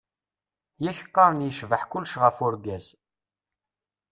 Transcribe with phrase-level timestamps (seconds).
[0.83, 2.85] Yak qqaren yecbeḥ kulec ɣef urgaz.